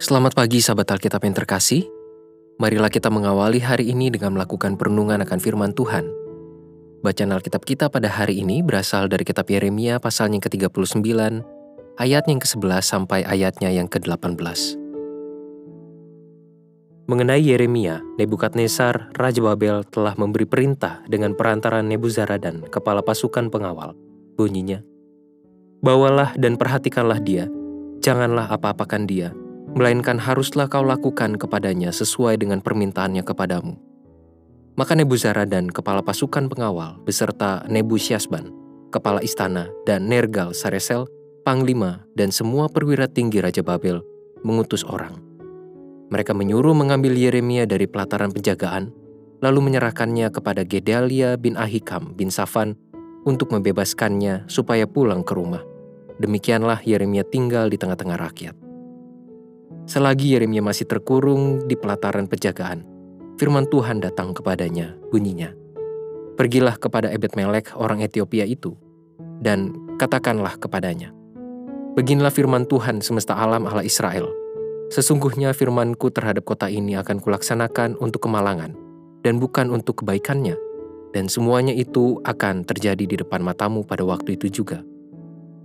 Selamat 0.00 0.32
pagi 0.32 0.64
sahabat 0.64 0.96
Alkitab 0.96 1.20
yang 1.28 1.36
terkasih. 1.36 1.84
Marilah 2.56 2.88
kita 2.88 3.12
mengawali 3.12 3.60
hari 3.60 3.92
ini 3.92 4.08
dengan 4.08 4.32
melakukan 4.32 4.80
perenungan 4.80 5.20
akan 5.20 5.36
firman 5.36 5.76
Tuhan. 5.76 6.08
Bacaan 7.04 7.36
Alkitab 7.36 7.68
kita 7.68 7.92
pada 7.92 8.08
hari 8.08 8.40
ini 8.40 8.64
berasal 8.64 9.12
dari 9.12 9.28
kitab 9.28 9.52
Yeremia 9.52 10.00
pasalnya 10.00 10.40
ke-39, 10.40 11.04
ayat 12.00 12.24
yang 12.32 12.40
ke-11 12.40 12.80
sampai 12.80 13.28
ayatnya 13.28 13.68
yang 13.68 13.92
ke-18. 13.92 14.40
Mengenai 17.04 17.44
Yeremia, 17.44 18.00
Nebukadnezar, 18.16 19.12
Raja 19.12 19.44
Babel 19.44 19.84
telah 19.84 20.16
memberi 20.16 20.48
perintah 20.48 21.04
dengan 21.12 21.36
perantaran 21.36 21.84
Nebuzaradan, 21.84 22.72
kepala 22.72 23.04
pasukan 23.04 23.52
pengawal. 23.52 23.92
Bunyinya, 24.40 24.80
Bawalah 25.84 26.32
dan 26.40 26.56
perhatikanlah 26.56 27.20
dia, 27.20 27.52
janganlah 28.00 28.48
apa-apakan 28.48 29.04
dia, 29.04 29.36
melainkan 29.74 30.18
haruslah 30.18 30.66
kau 30.66 30.82
lakukan 30.82 31.38
kepadanya 31.38 31.94
sesuai 31.94 32.40
dengan 32.40 32.58
permintaannya 32.58 33.22
kepadamu. 33.22 33.78
Maka 34.78 34.96
Nebuzaradan, 34.96 35.68
kepala 35.68 36.00
pasukan 36.00 36.48
pengawal, 36.48 36.98
beserta 37.04 37.62
Nebusyasban, 37.68 38.48
kepala 38.88 39.20
istana, 39.20 39.68
dan 39.84 40.08
Nergal 40.08 40.56
Saresel, 40.56 41.04
panglima, 41.44 42.06
dan 42.16 42.32
semua 42.32 42.70
perwira 42.70 43.04
tinggi 43.04 43.44
Raja 43.44 43.60
Babel, 43.60 44.00
mengutus 44.40 44.86
orang. 44.86 45.20
Mereka 46.10 46.34
menyuruh 46.34 46.74
mengambil 46.74 47.14
Yeremia 47.14 47.68
dari 47.68 47.86
pelataran 47.86 48.34
penjagaan, 48.34 48.90
lalu 49.44 49.70
menyerahkannya 49.70 50.32
kepada 50.32 50.66
Gedalia 50.66 51.38
bin 51.38 51.54
Ahikam 51.54 52.16
bin 52.18 52.32
Safan 52.32 52.74
untuk 53.28 53.52
membebaskannya 53.52 54.48
supaya 54.48 54.88
pulang 54.88 55.22
ke 55.22 55.36
rumah. 55.36 55.62
Demikianlah 56.20 56.84
Yeremia 56.84 57.24
tinggal 57.24 57.68
di 57.68 57.76
tengah-tengah 57.76 58.16
rakyat. 58.16 58.69
Selagi 59.90 60.38
Yeremia 60.38 60.62
masih 60.62 60.86
terkurung 60.86 61.66
di 61.66 61.74
pelataran 61.74 62.30
penjagaan, 62.30 62.86
firman 63.42 63.66
Tuhan 63.66 63.98
datang 63.98 64.30
kepadanya, 64.30 64.94
bunyinya, 65.10 65.50
Pergilah 66.38 66.78
kepada 66.78 67.10
Ebed 67.10 67.34
Melek 67.34 67.74
orang 67.74 67.98
Ethiopia 67.98 68.46
itu, 68.46 68.78
dan 69.42 69.74
katakanlah 69.98 70.54
kepadanya, 70.62 71.10
Beginilah 71.98 72.30
firman 72.30 72.70
Tuhan 72.70 73.02
semesta 73.02 73.34
alam 73.34 73.66
Allah 73.66 73.82
Israel. 73.82 74.30
Sesungguhnya 74.94 75.50
firmanku 75.50 76.14
terhadap 76.14 76.46
kota 76.46 76.70
ini 76.70 76.94
akan 76.94 77.18
kulaksanakan 77.18 77.98
untuk 77.98 78.30
kemalangan, 78.30 78.78
dan 79.26 79.42
bukan 79.42 79.74
untuk 79.74 80.06
kebaikannya, 80.06 80.54
dan 81.10 81.26
semuanya 81.26 81.74
itu 81.74 82.22
akan 82.22 82.62
terjadi 82.62 83.10
di 83.10 83.16
depan 83.18 83.42
matamu 83.42 83.82
pada 83.82 84.06
waktu 84.06 84.38
itu 84.38 84.62
juga. 84.62 84.86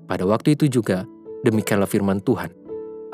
Pada 0.09 0.25
waktu 0.25 0.57
itu 0.57 0.65
juga, 0.81 1.05
demikianlah 1.45 1.85
firman 1.85 2.25
Tuhan 2.25 2.64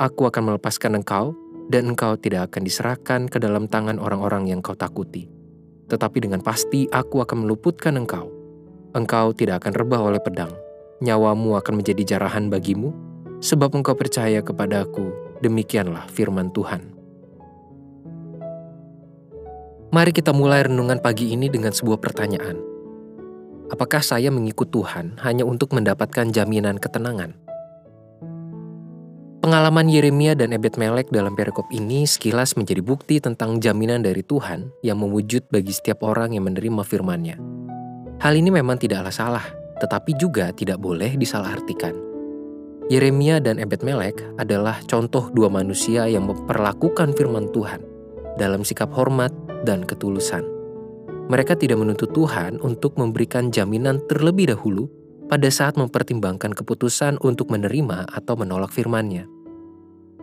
Aku 0.01 0.25
akan 0.25 0.49
melepaskan 0.49 0.97
engkau, 0.97 1.37
dan 1.69 1.93
engkau 1.93 2.17
tidak 2.17 2.49
akan 2.49 2.65
diserahkan 2.65 3.29
ke 3.29 3.37
dalam 3.37 3.69
tangan 3.69 4.01
orang-orang 4.01 4.49
yang 4.49 4.57
kau 4.57 4.73
takuti. 4.73 5.29
Tetapi 5.93 6.25
dengan 6.25 6.41
pasti 6.41 6.89
aku 6.89 7.21
akan 7.21 7.45
meluputkan 7.45 7.93
engkau. 8.01 8.33
Engkau 8.97 9.29
tidak 9.37 9.61
akan 9.61 9.77
rebah 9.77 10.01
oleh 10.01 10.17
pedang. 10.17 10.49
Nyawamu 11.05 11.53
akan 11.53 11.85
menjadi 11.85 12.17
jarahan 12.17 12.49
bagimu, 12.49 12.89
sebab 13.45 13.77
engkau 13.77 13.93
percaya 13.93 14.41
kepada 14.41 14.89
aku. 14.89 15.37
Demikianlah 15.45 16.09
firman 16.09 16.49
Tuhan. 16.49 16.97
Mari 19.93 20.17
kita 20.17 20.33
mulai 20.33 20.65
renungan 20.65 20.97
pagi 20.97 21.29
ini 21.29 21.45
dengan 21.45 21.77
sebuah 21.77 22.01
pertanyaan. 22.01 22.57
Apakah 23.69 24.01
saya 24.01 24.33
mengikut 24.33 24.73
Tuhan 24.73 25.21
hanya 25.21 25.45
untuk 25.45 25.77
mendapatkan 25.77 26.33
jaminan 26.33 26.81
ketenangan? 26.81 27.50
Pengalaman 29.41 29.89
Yeremia 29.89 30.37
dan 30.37 30.53
Ebed 30.53 30.77
Melek 30.77 31.09
dalam 31.09 31.33
perikop 31.33 31.65
ini 31.73 32.05
sekilas 32.05 32.53
menjadi 32.53 32.77
bukti 32.85 33.17
tentang 33.17 33.57
jaminan 33.57 34.05
dari 34.05 34.21
Tuhan 34.21 34.69
yang 34.85 35.01
mewujud 35.01 35.49
bagi 35.49 35.73
setiap 35.73 36.05
orang 36.05 36.37
yang 36.37 36.45
menerima 36.45 36.85
firman-Nya. 36.85 37.41
Hal 38.21 38.37
ini 38.37 38.53
memang 38.53 38.77
tidaklah 38.77 39.09
salah, 39.09 39.41
tetapi 39.81 40.13
juga 40.21 40.53
tidak 40.53 40.77
boleh 40.77 41.17
disalahartikan. 41.17 41.97
Yeremia 42.93 43.41
dan 43.41 43.57
Ebed 43.57 43.81
Melek 43.81 44.21
adalah 44.37 44.77
contoh 44.85 45.33
dua 45.33 45.49
manusia 45.49 46.05
yang 46.05 46.29
memperlakukan 46.29 47.17
firman 47.17 47.49
Tuhan 47.49 47.81
dalam 48.37 48.61
sikap 48.61 48.93
hormat 48.93 49.33
dan 49.65 49.89
ketulusan. 49.89 50.45
Mereka 51.33 51.57
tidak 51.57 51.81
menuntut 51.81 52.13
Tuhan 52.13 52.61
untuk 52.61 52.93
memberikan 52.93 53.49
jaminan 53.49 54.05
terlebih 54.05 54.53
dahulu 54.53 55.00
pada 55.31 55.47
saat 55.47 55.79
mempertimbangkan 55.79 56.51
keputusan 56.51 57.15
untuk 57.23 57.55
menerima 57.55 58.11
atau 58.11 58.35
menolak 58.35 58.75
firman-Nya. 58.75 59.23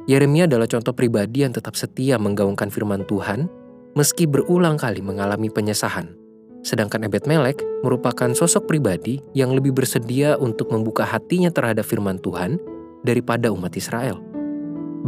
Yeremia 0.04 0.44
adalah 0.44 0.68
contoh 0.68 0.92
pribadi 0.92 1.48
yang 1.48 1.56
tetap 1.56 1.72
setia 1.80 2.20
menggaungkan 2.20 2.68
firman 2.68 3.08
Tuhan 3.08 3.48
meski 3.96 4.28
berulang 4.28 4.76
kali 4.76 5.00
mengalami 5.00 5.48
penyesahan. 5.48 6.12
Sedangkan 6.60 7.08
Ebed 7.08 7.24
Melek 7.24 7.64
merupakan 7.80 8.28
sosok 8.36 8.68
pribadi 8.68 9.24
yang 9.32 9.56
lebih 9.56 9.72
bersedia 9.72 10.36
untuk 10.36 10.68
membuka 10.68 11.08
hatinya 11.08 11.48
terhadap 11.48 11.88
firman 11.88 12.20
Tuhan 12.20 12.60
daripada 13.00 13.48
umat 13.48 13.72
Israel. 13.80 14.20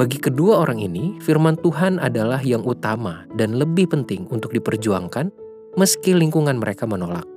Bagi 0.01 0.17
kedua 0.17 0.63
orang 0.65 0.81
ini, 0.81 1.19
firman 1.21 1.61
Tuhan 1.61 2.01
adalah 2.01 2.41
yang 2.41 2.65
utama 2.65 3.29
dan 3.37 3.59
lebih 3.59 3.91
penting 3.91 4.25
untuk 4.33 4.55
diperjuangkan 4.55 5.29
meski 5.77 6.15
lingkungan 6.17 6.57
mereka 6.57 6.87
menolak. 6.87 7.30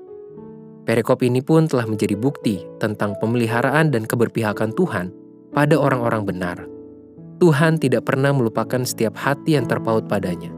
Perikop 0.83 1.23
ini 1.23 1.39
pun 1.39 1.63
telah 1.71 1.87
menjadi 1.87 2.19
bukti 2.19 2.59
tentang 2.75 3.15
pemeliharaan 3.23 3.95
dan 3.95 4.03
keberpihakan 4.03 4.75
Tuhan 4.75 5.15
pada 5.55 5.79
orang-orang 5.79 6.27
benar. 6.27 6.57
Tuhan 7.39 7.79
tidak 7.79 8.03
pernah 8.07 8.35
melupakan 8.35 8.83
setiap 8.83 9.15
hati 9.15 9.55
yang 9.55 9.67
terpaut 9.67 10.07
padanya. 10.11 10.51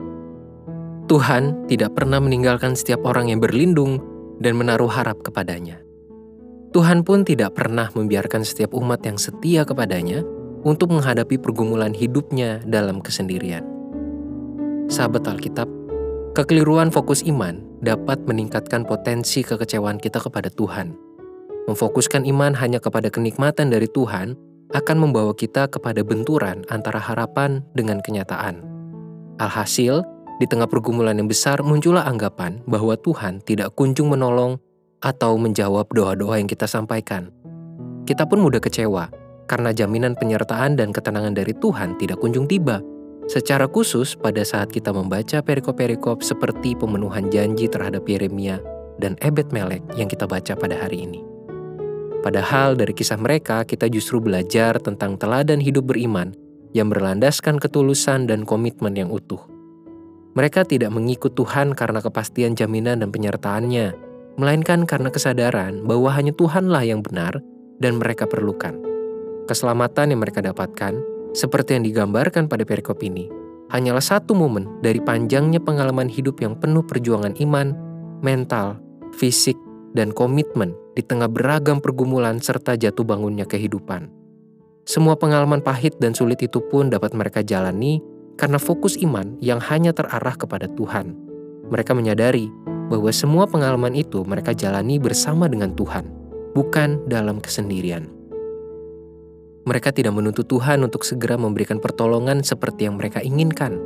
Tuhan 1.05 1.69
tidak 1.69 1.93
pernah 1.93 2.17
meninggalkan 2.17 2.73
setiap 2.73 3.05
orang 3.05 3.29
yang 3.29 3.37
berlindung 3.37 4.01
dan 4.41 4.57
menaruh 4.57 4.89
harap 4.89 5.21
kepadanya. 5.21 5.85
Tuhan 6.73 7.05
pun 7.05 7.21
tidak 7.21 7.55
pernah 7.55 7.87
membiarkan 7.93 8.41
setiap 8.41 8.73
umat 8.73 9.05
yang 9.05 9.21
setia 9.21 9.63
kepadanya 9.63 10.25
untuk 10.65 10.89
menghadapi 10.89 11.37
pergumulan 11.37 11.93
hidupnya 11.93 12.65
dalam 12.65 12.99
kesendirian. 12.99 13.63
Sahabat 14.89 15.29
Alkitab, 15.29 15.69
kekeliruan 16.35 16.91
fokus 16.91 17.23
iman 17.23 17.63
dapat 17.79 18.19
meningkatkan 18.27 18.83
potensi 18.83 19.39
kekecewaan 19.39 19.95
kita 19.95 20.19
kepada 20.19 20.51
Tuhan. 20.51 20.91
Memfokuskan 21.71 22.27
iman 22.27 22.51
hanya 22.59 22.83
kepada 22.83 23.07
kenikmatan 23.07 23.71
dari 23.71 23.87
Tuhan 23.87 24.35
akan 24.75 24.97
membawa 24.99 25.31
kita 25.31 25.71
kepada 25.71 26.03
benturan 26.03 26.67
antara 26.67 26.99
harapan 26.99 27.63
dengan 27.71 28.03
kenyataan. 28.03 28.67
Alhasil, 29.39 30.03
di 30.35 30.45
tengah 30.45 30.67
pergumulan 30.67 31.15
yang 31.15 31.31
besar 31.31 31.63
muncullah 31.63 32.03
anggapan 32.03 32.59
bahwa 32.67 32.99
Tuhan 32.99 33.39
tidak 33.47 33.71
kunjung 33.79 34.11
menolong 34.11 34.59
atau 34.99 35.39
menjawab 35.39 35.87
doa-doa 35.95 36.35
yang 36.35 36.51
kita 36.51 36.67
sampaikan. 36.67 37.31
Kita 38.03 38.27
pun 38.27 38.43
mudah 38.43 38.59
kecewa 38.59 39.07
karena 39.47 39.71
jaminan 39.71 40.19
penyertaan 40.19 40.75
dan 40.75 40.91
ketenangan 40.91 41.31
dari 41.31 41.55
Tuhan 41.55 41.95
tidak 41.95 42.19
kunjung 42.19 42.43
tiba 42.43 42.83
Secara 43.25 43.65
khusus, 43.65 44.13
pada 44.13 44.45
saat 44.45 44.69
kita 44.69 44.93
membaca 44.93 45.41
perikop-perikop 45.41 46.21
seperti 46.21 46.77
pemenuhan 46.77 47.33
janji 47.33 47.65
terhadap 47.65 48.05
Yeremia 48.05 48.61
dan 49.01 49.17
Ebed 49.17 49.49
Melek 49.49 49.81
yang 49.97 50.05
kita 50.05 50.29
baca 50.29 50.53
pada 50.53 50.77
hari 50.77 51.09
ini. 51.09 51.25
Padahal 52.21 52.77
dari 52.77 52.93
kisah 52.93 53.17
mereka, 53.17 53.65
kita 53.65 53.89
justru 53.89 54.21
belajar 54.21 54.77
tentang 54.77 55.17
teladan 55.17 55.57
hidup 55.57 55.89
beriman 55.89 56.37
yang 56.77 56.89
berlandaskan 56.93 57.57
ketulusan 57.57 58.29
dan 58.29 58.45
komitmen 58.45 58.93
yang 58.93 59.09
utuh. 59.09 59.41
Mereka 60.37 60.69
tidak 60.69 60.93
mengikut 60.93 61.33
Tuhan 61.33 61.73
karena 61.73 62.05
kepastian 62.05 62.53
jaminan 62.53 63.01
dan 63.01 63.09
penyertaannya, 63.09 63.95
melainkan 64.37 64.85
karena 64.85 65.09
kesadaran 65.09 65.81
bahwa 65.81 66.13
hanya 66.13 66.29
Tuhanlah 66.35 66.85
yang 66.85 67.01
benar 67.01 67.41
dan 67.81 67.97
mereka 67.97 68.29
perlukan. 68.29 68.77
Keselamatan 69.49 70.13
yang 70.13 70.21
mereka 70.21 70.45
dapatkan 70.45 71.14
seperti 71.35 71.75
yang 71.75 71.83
digambarkan 71.83 72.47
pada 72.47 72.63
perikop 72.63 73.03
ini, 73.03 73.27
hanyalah 73.69 74.01
satu 74.01 74.31
momen 74.31 74.79
dari 74.79 75.03
panjangnya 75.03 75.59
pengalaman 75.59 76.07
hidup 76.07 76.39
yang 76.39 76.55
penuh 76.55 76.81
perjuangan 76.87 77.35
iman, 77.43 77.75
mental, 78.23 78.79
fisik, 79.11 79.59
dan 79.91 80.15
komitmen 80.15 80.71
di 80.95 81.03
tengah 81.03 81.27
beragam 81.27 81.83
pergumulan 81.83 82.39
serta 82.39 82.79
jatuh 82.79 83.03
bangunnya 83.03 83.43
kehidupan. 83.43 84.07
Semua 84.87 85.19
pengalaman 85.19 85.59
pahit 85.59 85.99
dan 85.99 86.15
sulit 86.15 86.39
itu 86.39 86.63
pun 86.71 86.87
dapat 86.87 87.11
mereka 87.11 87.43
jalani 87.43 87.99
karena 88.39 88.55
fokus 88.55 88.95
iman 89.03 89.35
yang 89.43 89.59
hanya 89.59 89.91
terarah 89.91 90.39
kepada 90.39 90.71
Tuhan. 90.71 91.11
Mereka 91.67 91.91
menyadari 91.97 92.47
bahwa 92.87 93.09
semua 93.09 93.49
pengalaman 93.49 93.97
itu 93.97 94.21
mereka 94.23 94.53
jalani 94.53 95.01
bersama 95.01 95.49
dengan 95.49 95.73
Tuhan, 95.73 96.05
bukan 96.53 97.09
dalam 97.09 97.41
kesendirian. 97.41 98.14
Mereka 99.65 99.97
tidak 99.97 100.13
menuntut 100.13 100.45
Tuhan 100.45 100.85
untuk 100.85 101.01
segera 101.01 101.41
memberikan 101.41 101.81
pertolongan 101.81 102.45
seperti 102.45 102.85
yang 102.85 103.01
mereka 103.01 103.17
inginkan. 103.25 103.81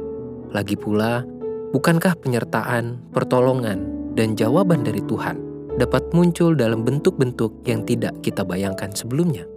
Lagi 0.52 0.76
pula, 0.76 1.24
bukankah 1.72 2.20
penyertaan, 2.20 3.00
pertolongan, 3.16 4.12
dan 4.12 4.36
jawaban 4.36 4.84
dari 4.84 5.00
Tuhan 5.08 5.40
dapat 5.80 6.12
muncul 6.12 6.52
dalam 6.60 6.84
bentuk-bentuk 6.84 7.64
yang 7.64 7.88
tidak 7.88 8.12
kita 8.20 8.44
bayangkan 8.44 8.92
sebelumnya? 8.92 9.48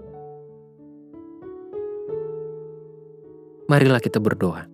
Marilah 3.67 3.99
kita 3.99 4.23
berdoa. 4.23 4.71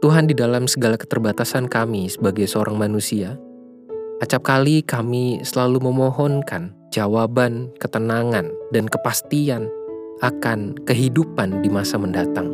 Tuhan 0.00 0.24
di 0.24 0.32
dalam 0.32 0.64
segala 0.64 0.96
keterbatasan 0.96 1.68
kami 1.68 2.08
sebagai 2.08 2.48
seorang 2.48 2.80
manusia, 2.80 3.36
acap 4.24 4.48
kali 4.48 4.80
kami 4.80 5.44
selalu 5.44 5.92
memohonkan 5.92 6.72
jawaban, 6.88 7.70
ketenangan, 7.78 8.50
dan 8.74 8.88
kepastian 8.90 9.70
akan 10.20 10.76
kehidupan 10.84 11.64
di 11.64 11.68
masa 11.72 11.96
mendatang. 11.96 12.52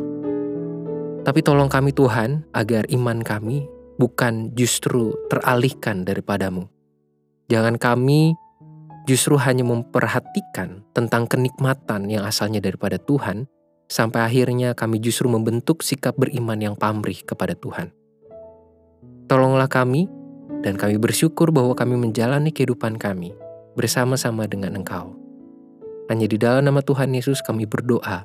Tapi 1.27 1.43
tolong 1.43 1.67
kami 1.67 1.91
Tuhan 1.91 2.47
agar 2.55 2.87
iman 2.87 3.19
kami 3.19 3.67
bukan 3.99 4.55
justru 4.55 5.11
teralihkan 5.27 6.07
daripadamu. 6.07 6.71
Jangan 7.51 7.75
kami 7.75 8.31
justru 9.07 9.35
hanya 9.39 9.67
memperhatikan 9.67 10.83
tentang 10.95 11.27
kenikmatan 11.27 12.07
yang 12.07 12.23
asalnya 12.23 12.63
daripada 12.63 12.95
Tuhan, 12.95 13.47
sampai 13.87 14.23
akhirnya 14.23 14.75
kami 14.75 14.99
justru 14.99 15.27
membentuk 15.27 15.83
sikap 15.83 16.15
beriman 16.15 16.59
yang 16.59 16.75
pamrih 16.75 17.23
kepada 17.23 17.55
Tuhan. 17.55 17.91
Tolonglah 19.27 19.67
kami, 19.67 20.07
dan 20.63 20.79
kami 20.79 20.95
bersyukur 20.99 21.51
bahwa 21.51 21.75
kami 21.75 21.99
menjalani 21.99 22.51
kehidupan 22.51 22.95
kami 22.95 23.35
bersama-sama 23.75 24.47
dengan 24.47 24.79
Engkau. 24.79 25.26
Hanya 26.07 26.27
di 26.27 26.39
dalam 26.39 26.63
nama 26.63 26.79
Tuhan 26.79 27.11
Yesus 27.11 27.43
kami 27.43 27.67
berdoa 27.67 28.23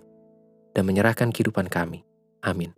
dan 0.72 0.82
menyerahkan 0.86 1.34
kehidupan 1.34 1.66
kami. 1.66 2.06
Amin. 2.42 2.70